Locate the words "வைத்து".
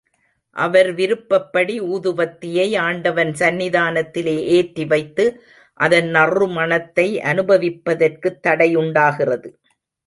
4.85-5.25